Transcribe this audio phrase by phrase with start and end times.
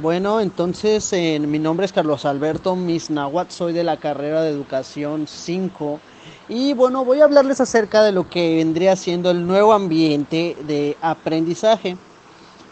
[0.00, 6.00] Bueno, entonces mi nombre es Carlos Alberto Misnahuat, soy de la carrera de Educación 5
[6.48, 10.96] y bueno, voy a hablarles acerca de lo que vendría siendo el nuevo ambiente de
[11.00, 11.96] aprendizaje.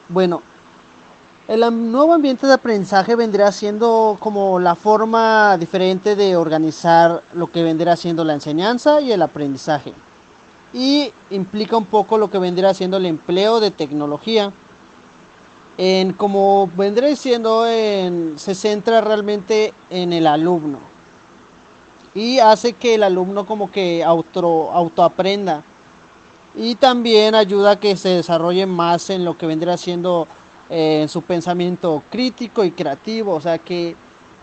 [0.08, 0.42] Bueno,
[1.46, 1.60] el
[1.92, 7.94] nuevo ambiente de aprendizaje vendría siendo como la forma diferente de organizar lo que vendría
[7.94, 9.92] siendo la enseñanza y el aprendizaje.
[10.72, 14.52] Y implica un poco lo que vendría siendo el empleo de tecnología
[15.78, 20.78] en como vendré diciendo, en, se centra realmente en el alumno.
[22.14, 25.62] Y hace que el alumno como que auto, autoaprenda.
[26.54, 30.26] Y también ayuda a que se desarrolle más en lo que vendría siendo
[30.68, 33.94] en su pensamiento crítico y creativo, o sea que,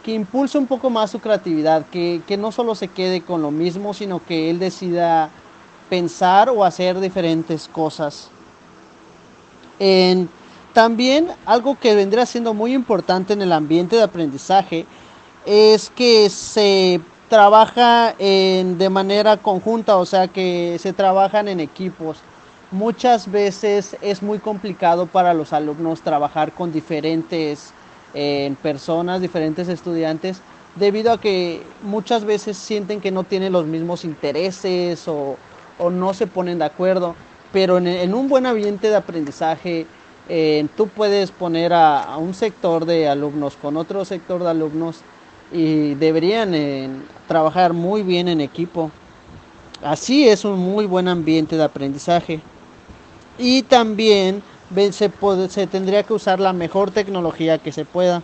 [0.04, 3.50] que impulse un poco más su creatividad, que, que no solo se quede con lo
[3.50, 5.32] mismo, sino que él decida
[5.90, 8.30] pensar o hacer diferentes cosas.
[10.74, 14.86] También algo que vendrá siendo muy importante en el ambiente de aprendizaje
[15.46, 22.18] es que se trabaja de manera conjunta, o sea que se trabajan en equipos.
[22.72, 27.74] Muchas veces es muy complicado para los alumnos trabajar con diferentes
[28.62, 30.42] personas, diferentes estudiantes,
[30.76, 35.38] debido a que muchas veces sienten que no tienen los mismos intereses o,
[35.90, 37.16] no se ponen de acuerdo.
[37.52, 39.88] Pero en un buen ambiente de aprendizaje,
[40.30, 44.98] eh, tú puedes poner a, un sector de alumnos con otro sector de alumnos
[45.52, 48.92] y deberían trabajar muy bien en equipo.
[49.84, 52.40] Así es un muy buen ambiente de aprendizaje.
[53.40, 54.44] Y también
[54.92, 58.22] se tendría que usar la mejor tecnología que se pueda.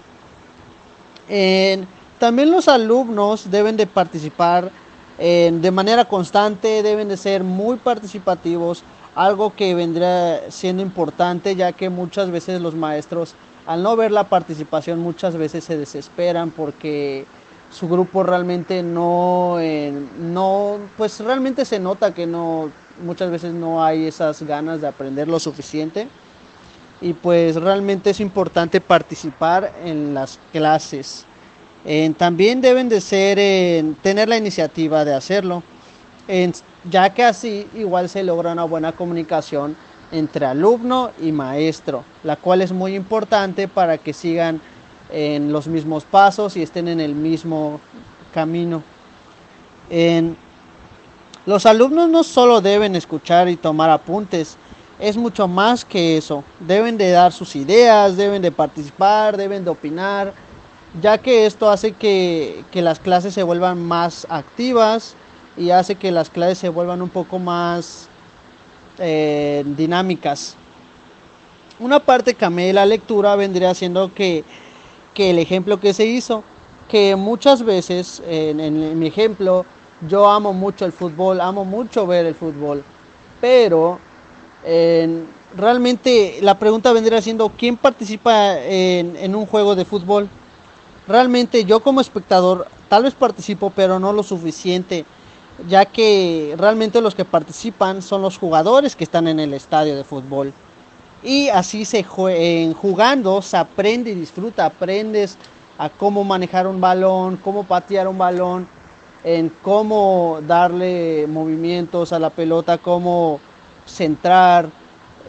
[2.19, 4.71] también los alumnos deben de participar
[5.17, 8.83] de manera constante, deben de ser muy participativos
[9.15, 13.33] algo que vendrá siendo importante ya que muchas veces los maestros
[13.65, 17.25] al no ver la participación muchas veces se desesperan porque
[17.71, 22.69] su grupo realmente no, eh, no, pues realmente se nota que no,
[23.03, 26.07] muchas veces no hay esas ganas de aprender lo suficiente
[27.01, 31.25] y pues realmente es importante participar en las clases.
[32.17, 33.37] También deben de ser,
[34.01, 35.63] tener la iniciativa de hacerlo
[36.89, 39.75] ya que así igual se logra una buena comunicación
[40.11, 44.61] entre alumno y maestro, la cual es muy importante para que sigan
[45.11, 47.79] en los mismos pasos y estén en el mismo
[48.33, 48.83] camino.
[51.45, 54.57] los alumnos no solo deben escuchar y tomar apuntes,
[54.97, 56.43] es mucho más que eso.
[56.59, 60.33] Deben de dar sus ideas, deben de participar, deben de opinar,
[61.01, 65.15] ya que esto hace que, que las clases se vuelvan más activas
[65.57, 68.07] y hace que las clases se vuelvan un poco más
[68.99, 70.55] eh, dinámicas.
[71.79, 74.45] Una parte que de la lectura vendría siendo que,
[75.13, 76.43] que, el ejemplo que se hizo,
[76.89, 79.65] que muchas veces en, mi ejemplo
[80.07, 82.83] yo amo mucho el fútbol, amo mucho ver el fútbol,
[83.41, 83.99] pero
[85.57, 90.29] realmente la pregunta vendría siendo quién participa en un juego de fútbol.
[91.07, 95.05] Realmente yo como espectador tal vez participo, pero no lo suficiente
[95.67, 100.03] ya que realmente los que participan son los jugadores que están en el estadio de
[100.03, 100.53] fútbol.
[101.23, 105.37] Y así se en jugando se aprende y disfruta, aprendes
[105.77, 108.67] a cómo manejar un balón, cómo patear un balón,
[109.23, 113.39] en cómo darle movimientos a la pelota, cómo
[113.85, 114.69] centrar.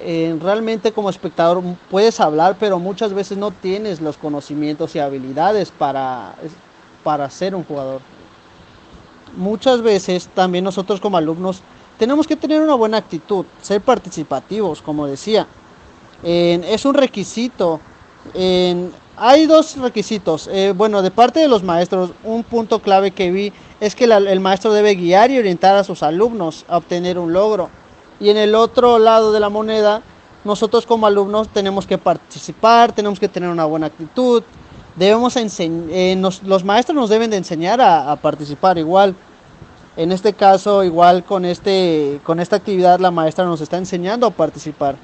[0.00, 6.34] Realmente como espectador puedes hablar, pero muchas veces no tienes los conocimientos y habilidades para,
[7.02, 8.00] para ser un jugador
[9.36, 11.62] muchas veces también nosotros como alumnos
[11.98, 15.46] tenemos que tener una buena actitud, ser participativos, como decía.
[16.22, 17.80] es un requisito.
[19.16, 20.48] hay dos requisitos.
[20.52, 24.40] Eh, bueno, de parte de los maestros, un punto clave que vi es que el
[24.40, 27.70] maestro debe guiar y orientar a sus alumnos a obtener un logro.
[28.18, 30.02] Y en el otro lado de la moneda,
[30.44, 34.42] nosotros como alumnos tenemos que participar, tenemos que tener una buena actitud,
[34.94, 39.14] debemos eh, los maestros nos deben de enseñar a, participar igual.
[39.96, 44.30] En este caso, igual con, este, con esta actividad la maestra nos está enseñando a
[44.30, 44.96] participar.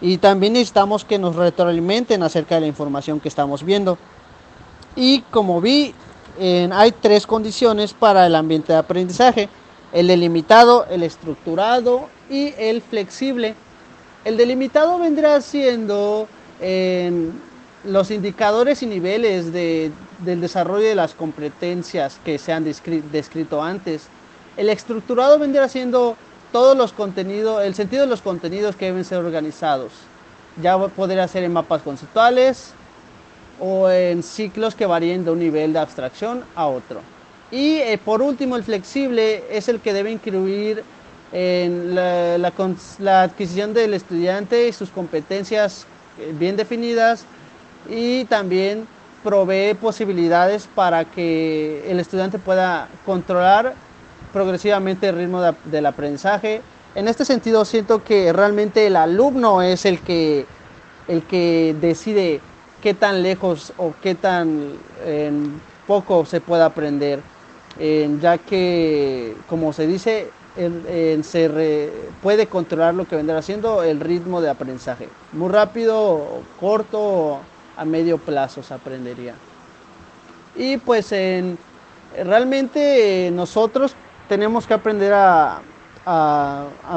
[0.00, 3.96] Y también necesitamos que nos retroalimenten acerca de la información que estamos viendo.
[4.96, 5.94] Y como vi,
[6.38, 9.48] hay tres condiciones para el ambiente de aprendizaje.
[9.92, 13.54] El delimitado, el estructurado y el flexible.
[14.24, 16.28] El delimitado vendrá siendo
[17.84, 24.08] los indicadores y niveles de, del desarrollo de las competencias que se han descrito antes.
[24.56, 26.16] El estructurado vendrá siendo
[26.52, 29.92] todos los contenidos, el sentido de los contenidos que deben ser organizados.
[30.62, 32.72] Ya podría ser en mapas conceptuales,
[33.60, 37.00] o en ciclos que varíen de un nivel de abstracción a otro.
[37.50, 40.82] Y eh, por último, el flexible es el que debe incluir
[41.34, 42.52] en la,
[43.24, 45.84] adquisición del estudiante y sus competencias
[46.20, 47.26] eh, bien definidas
[47.90, 48.86] y también
[49.24, 53.74] provee posibilidades para que el estudiante pueda controlar
[54.32, 56.62] progresivamente el ritmo del aprendizaje.
[56.94, 60.46] En este sentido siento que realmente el alumno es el que,
[61.08, 62.40] el que decide
[62.80, 64.74] qué tan lejos o qué tan
[65.86, 67.20] poco se puede aprender,
[68.20, 71.92] ya que, como se dice, se
[72.22, 75.08] puede controlar lo que vendrá haciendo el ritmo de aprendizaje.
[75.32, 77.40] Muy rápido, corto,
[77.76, 79.34] a medio plazo se aprendería.
[80.54, 81.58] Y pues en,
[82.22, 83.94] realmente nosotros
[84.28, 85.60] tenemos que aprender a,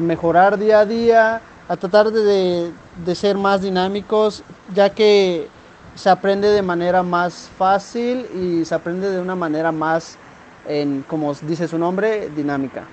[0.01, 2.71] mejorar día a día, a tratar de,
[3.05, 4.43] de, ser más dinámicos,
[4.73, 5.47] ya que
[5.95, 10.17] se aprende de manera más fácil y se aprende de una manera más,
[10.67, 12.83] en, como dice su nombre, dinámica.